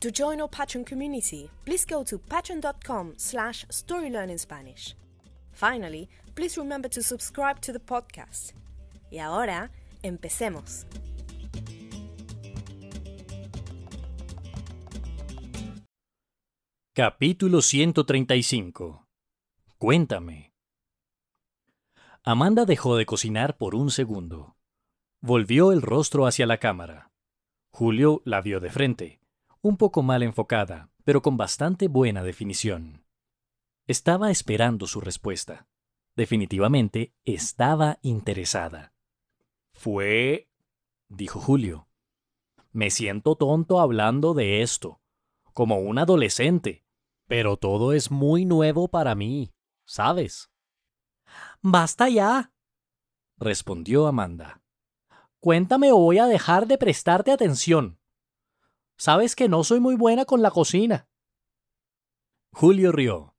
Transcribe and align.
To 0.00 0.12
join 0.12 0.40
our 0.40 0.48
Patreon 0.48 0.86
community, 0.86 1.50
please 1.64 1.84
go 1.84 2.04
to 2.04 2.18
patreon.com 2.18 3.14
slash 3.16 3.66
storylearningspanish. 3.66 4.94
Finally, 5.50 6.08
please 6.36 6.56
remember 6.56 6.88
to 6.88 7.02
subscribe 7.02 7.60
to 7.60 7.72
the 7.72 7.80
podcast. 7.80 8.52
Y 9.10 9.18
ahora, 9.18 9.72
empecemos. 10.04 10.86
Capítulo 16.94 17.60
135 17.60 19.04
Cuéntame. 19.78 20.52
Amanda 22.22 22.64
dejó 22.66 22.96
de 22.96 23.04
cocinar 23.04 23.56
por 23.56 23.74
un 23.74 23.90
segundo. 23.90 24.54
Volvió 25.20 25.72
el 25.72 25.82
rostro 25.82 26.28
hacia 26.28 26.46
la 26.46 26.58
cámara. 26.58 27.10
Julio 27.72 28.22
la 28.24 28.40
vio 28.40 28.60
de 28.60 28.70
frente 28.70 29.17
un 29.62 29.76
poco 29.76 30.02
mal 30.02 30.22
enfocada, 30.22 30.90
pero 31.04 31.22
con 31.22 31.36
bastante 31.36 31.88
buena 31.88 32.22
definición. 32.22 33.04
Estaba 33.86 34.30
esperando 34.30 34.86
su 34.86 35.00
respuesta. 35.00 35.66
Definitivamente 36.14 37.14
estaba 37.24 37.98
interesada. 38.02 38.92
Fue... 39.72 40.50
dijo 41.08 41.40
Julio. 41.40 41.88
Me 42.72 42.90
siento 42.90 43.36
tonto 43.36 43.80
hablando 43.80 44.34
de 44.34 44.62
esto, 44.62 45.00
como 45.52 45.78
un 45.78 45.98
adolescente, 45.98 46.84
pero 47.26 47.56
todo 47.56 47.92
es 47.92 48.10
muy 48.10 48.44
nuevo 48.44 48.88
para 48.88 49.14
mí, 49.14 49.52
¿sabes? 49.84 50.50
Basta 51.60 52.08
ya, 52.08 52.52
respondió 53.38 54.06
Amanda. 54.06 54.62
Cuéntame 55.40 55.92
o 55.92 55.98
voy 55.98 56.18
a 56.18 56.26
dejar 56.26 56.66
de 56.66 56.78
prestarte 56.78 57.30
atención. 57.30 57.97
Sabes 58.98 59.36
que 59.36 59.48
no 59.48 59.62
soy 59.62 59.78
muy 59.78 59.94
buena 59.94 60.24
con 60.24 60.42
la 60.42 60.50
cocina. 60.50 61.06
Julio 62.52 62.90
rió. 62.90 63.36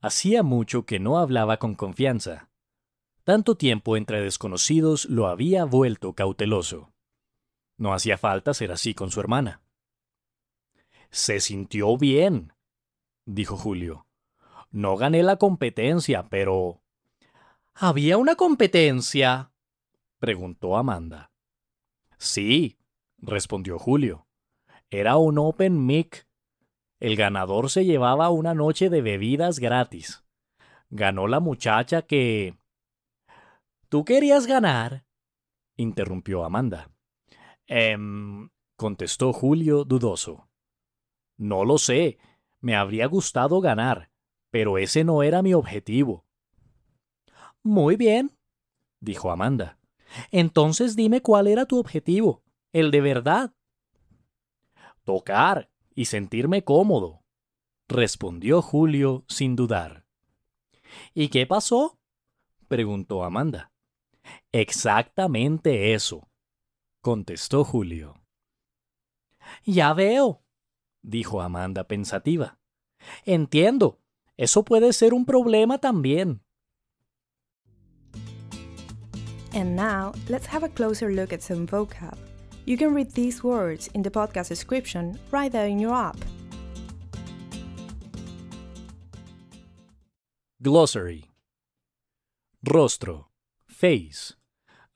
Hacía 0.00 0.44
mucho 0.44 0.86
que 0.86 1.00
no 1.00 1.18
hablaba 1.18 1.56
con 1.56 1.74
confianza. 1.74 2.50
Tanto 3.24 3.56
tiempo 3.56 3.96
entre 3.96 4.20
desconocidos 4.20 5.06
lo 5.06 5.26
había 5.26 5.64
vuelto 5.64 6.12
cauteloso. 6.12 6.92
No 7.76 7.92
hacía 7.92 8.16
falta 8.16 8.54
ser 8.54 8.70
así 8.70 8.94
con 8.94 9.10
su 9.10 9.18
hermana. 9.18 9.60
Se 11.10 11.40
sintió 11.40 11.96
bien, 11.98 12.52
dijo 13.24 13.56
Julio. 13.56 14.06
No 14.70 14.96
gané 14.96 15.24
la 15.24 15.36
competencia, 15.36 16.28
pero... 16.28 16.80
¿Había 17.74 18.18
una 18.18 18.36
competencia? 18.36 19.50
preguntó 20.20 20.76
Amanda. 20.76 21.32
Sí, 22.18 22.78
respondió 23.18 23.80
Julio. 23.80 24.25
Era 24.90 25.16
un 25.16 25.38
Open 25.38 25.84
Mic. 25.84 26.28
El 27.00 27.16
ganador 27.16 27.70
se 27.70 27.84
llevaba 27.84 28.30
una 28.30 28.54
noche 28.54 28.88
de 28.88 29.02
bebidas 29.02 29.58
gratis. 29.58 30.24
Ganó 30.90 31.26
la 31.26 31.40
muchacha 31.40 32.02
que... 32.02 32.56
¿Tú 33.88 34.04
querías 34.04 34.46
ganar? 34.46 35.04
interrumpió 35.76 36.44
Amanda. 36.44 36.90
Em, 37.66 38.48
contestó 38.76 39.32
Julio 39.32 39.84
dudoso. 39.84 40.48
No 41.36 41.64
lo 41.64 41.78
sé. 41.78 42.18
Me 42.60 42.76
habría 42.76 43.06
gustado 43.06 43.60
ganar, 43.60 44.10
pero 44.50 44.78
ese 44.78 45.04
no 45.04 45.22
era 45.22 45.42
mi 45.42 45.52
objetivo. 45.52 46.24
Muy 47.62 47.96
bien, 47.96 48.36
dijo 49.00 49.30
Amanda. 49.30 49.78
Entonces 50.30 50.96
dime 50.96 51.20
cuál 51.20 51.48
era 51.48 51.66
tu 51.66 51.78
objetivo, 51.78 52.42
el 52.72 52.90
de 52.90 53.00
verdad 53.00 53.52
tocar 55.06 55.70
y 55.94 56.04
sentirme 56.04 56.64
cómodo, 56.64 57.24
respondió 57.88 58.60
Julio 58.60 59.24
sin 59.28 59.56
dudar. 59.56 60.04
¿Y 61.14 61.28
qué 61.28 61.46
pasó? 61.46 61.98
preguntó 62.68 63.24
Amanda. 63.24 63.72
Exactamente 64.52 65.94
eso, 65.94 66.28
contestó 67.00 67.64
Julio. 67.64 68.20
Ya 69.64 69.94
veo, 69.94 70.42
dijo 71.02 71.40
Amanda 71.40 71.84
pensativa. 71.84 72.58
Entiendo, 73.24 74.00
eso 74.36 74.64
puede 74.64 74.92
ser 74.92 75.14
un 75.14 75.24
problema 75.24 75.78
también. 75.78 76.42
And 79.54 79.76
now, 79.76 80.12
let's 80.28 80.46
have 80.48 80.64
a 80.64 80.68
closer 80.68 81.10
look 81.10 81.32
at 81.32 81.40
some 81.40 81.66
vocab. 81.66 82.18
You 82.66 82.76
can 82.76 82.92
read 82.92 83.12
these 83.12 83.44
words 83.44 83.88
in 83.94 84.02
the 84.02 84.10
podcast 84.10 84.48
description 84.48 85.18
right 85.30 85.50
there 85.50 85.68
in 85.68 85.78
your 85.78 85.94
app. 85.94 86.16
Glossary 90.60 91.30
Rostro, 92.68 93.28
face. 93.68 94.34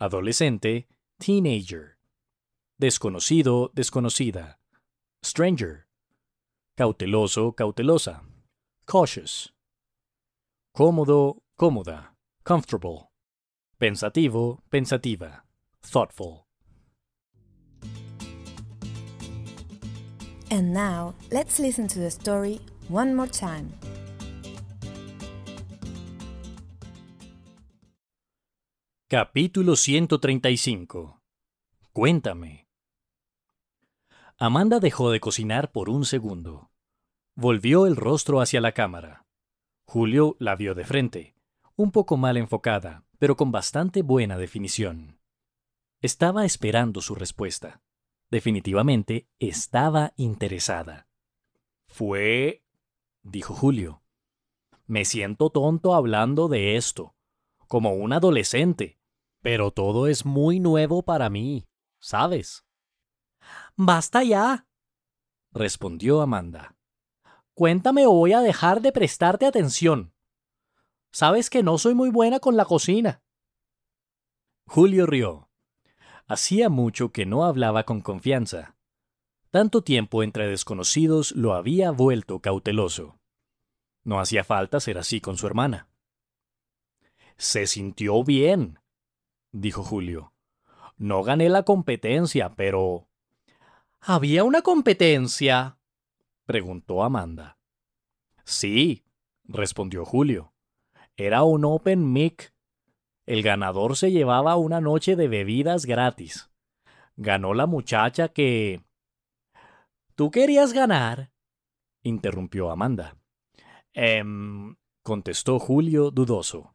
Adolescente, 0.00 0.88
teenager. 1.20 1.96
Desconocido, 2.80 3.70
desconocida. 3.72 4.56
Stranger. 5.22 5.86
Cauteloso, 6.76 7.54
cautelosa. 7.54 8.22
Cautious. 8.86 9.52
Cómodo, 10.74 11.42
cómoda. 11.56 12.16
Comfortable. 12.42 13.12
Pensativo, 13.78 14.58
pensativa. 14.68 15.44
Thoughtful. 15.82 16.49
And 20.52 20.72
now, 20.72 21.14
let's 21.30 21.60
listen 21.60 21.86
to 21.86 22.00
the 22.00 22.10
story 22.10 22.60
one 22.88 23.14
more 23.14 23.30
time. 23.30 23.72
Capítulo 29.08 29.76
135 29.76 31.20
Cuéntame. 31.92 32.66
Amanda 34.38 34.80
dejó 34.80 35.12
de 35.12 35.20
cocinar 35.20 35.70
por 35.70 35.88
un 35.88 36.04
segundo. 36.04 36.70
Volvió 37.36 37.86
el 37.86 37.94
rostro 37.94 38.40
hacia 38.40 38.60
la 38.60 38.72
cámara. 38.72 39.26
Julio 39.86 40.34
la 40.40 40.56
vio 40.56 40.74
de 40.74 40.84
frente, 40.84 41.34
un 41.76 41.92
poco 41.92 42.16
mal 42.16 42.36
enfocada, 42.36 43.04
pero 43.20 43.36
con 43.36 43.52
bastante 43.52 44.02
buena 44.02 44.36
definición. 44.36 45.20
Estaba 46.00 46.44
esperando 46.44 47.02
su 47.02 47.14
respuesta. 47.14 47.82
Definitivamente 48.30 49.28
estaba 49.38 50.12
interesada. 50.16 51.08
Fue... 51.88 52.62
dijo 53.22 53.54
Julio. 53.54 54.02
Me 54.86 55.04
siento 55.04 55.50
tonto 55.50 55.94
hablando 55.94 56.48
de 56.48 56.76
esto, 56.76 57.14
como 57.66 57.94
un 57.94 58.12
adolescente, 58.12 58.98
pero 59.40 59.72
todo 59.72 60.06
es 60.06 60.24
muy 60.24 60.60
nuevo 60.60 61.02
para 61.02 61.28
mí, 61.30 61.68
¿sabes? 61.98 62.64
Basta 63.76 64.22
ya, 64.22 64.66
respondió 65.52 66.20
Amanda. 66.20 66.76
Cuéntame 67.54 68.06
o 68.06 68.12
voy 68.12 68.32
a 68.32 68.40
dejar 68.40 68.80
de 68.80 68.92
prestarte 68.92 69.46
atención. 69.46 70.14
Sabes 71.12 71.50
que 71.50 71.62
no 71.62 71.78
soy 71.78 71.94
muy 71.94 72.10
buena 72.10 72.38
con 72.38 72.56
la 72.56 72.64
cocina. 72.64 73.22
Julio 74.66 75.06
rió. 75.06 75.49
Hacía 76.30 76.68
mucho 76.68 77.10
que 77.10 77.26
no 77.26 77.44
hablaba 77.44 77.82
con 77.82 78.02
confianza. 78.02 78.76
Tanto 79.50 79.82
tiempo 79.82 80.22
entre 80.22 80.46
desconocidos 80.46 81.32
lo 81.32 81.54
había 81.54 81.90
vuelto 81.90 82.38
cauteloso. 82.38 83.18
No 84.04 84.20
hacía 84.20 84.44
falta 84.44 84.78
ser 84.78 84.96
así 84.96 85.20
con 85.20 85.36
su 85.36 85.48
hermana. 85.48 85.88
Se 87.36 87.66
sintió 87.66 88.22
bien, 88.22 88.78
dijo 89.50 89.82
Julio. 89.82 90.32
No 90.98 91.24
gané 91.24 91.48
la 91.48 91.64
competencia, 91.64 92.50
pero... 92.54 93.08
¿Había 94.00 94.44
una 94.44 94.62
competencia? 94.62 95.78
preguntó 96.46 97.02
Amanda. 97.02 97.58
Sí, 98.44 99.02
respondió 99.42 100.04
Julio. 100.04 100.52
Era 101.16 101.42
un 101.42 101.64
Open 101.64 102.12
Mic. 102.12 102.54
El 103.30 103.44
ganador 103.44 103.96
se 103.96 104.10
llevaba 104.10 104.56
una 104.56 104.80
noche 104.80 105.14
de 105.14 105.28
bebidas 105.28 105.86
gratis. 105.86 106.50
Ganó 107.14 107.54
la 107.54 107.66
muchacha 107.66 108.26
que... 108.26 108.82
¿Tú 110.16 110.32
querías 110.32 110.72
ganar? 110.72 111.30
interrumpió 112.02 112.72
Amanda. 112.72 113.16
Em, 113.92 114.74
contestó 115.04 115.60
Julio 115.60 116.10
dudoso. 116.10 116.74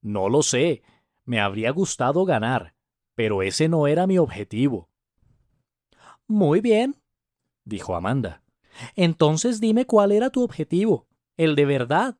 No 0.00 0.30
lo 0.30 0.42
sé. 0.42 0.82
Me 1.26 1.38
habría 1.38 1.70
gustado 1.70 2.24
ganar, 2.24 2.74
pero 3.14 3.42
ese 3.42 3.68
no 3.68 3.86
era 3.86 4.06
mi 4.06 4.16
objetivo. 4.16 4.88
Muy 6.26 6.62
bien, 6.62 6.96
dijo 7.66 7.94
Amanda. 7.94 8.42
Entonces 8.96 9.60
dime 9.60 9.84
cuál 9.84 10.12
era 10.12 10.30
tu 10.30 10.42
objetivo, 10.42 11.08
el 11.36 11.54
de 11.56 11.66
verdad. 11.66 12.18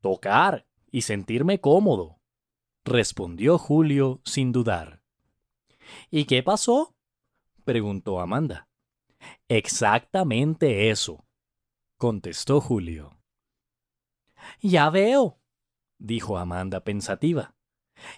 Tocar 0.00 0.69
y 0.90 1.02
sentirme 1.02 1.60
cómodo, 1.60 2.20
respondió 2.84 3.58
Julio 3.58 4.20
sin 4.24 4.52
dudar. 4.52 5.02
¿Y 6.10 6.24
qué 6.24 6.42
pasó? 6.42 6.94
preguntó 7.64 8.20
Amanda. 8.20 8.68
Exactamente 9.48 10.90
eso, 10.90 11.26
contestó 11.96 12.60
Julio. 12.60 13.20
Ya 14.60 14.88
veo, 14.90 15.38
dijo 15.98 16.38
Amanda 16.38 16.82
pensativa. 16.82 17.54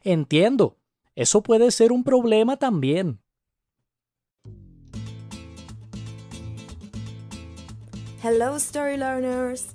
Entiendo. 0.05 0.79
Eso 1.15 1.43
puede 1.43 1.71
ser 1.71 1.93
un 1.93 2.05
problema 2.05 2.57
también. 2.57 3.21
Hello, 8.23 8.57
story 8.57 8.97
learners! 8.97 9.75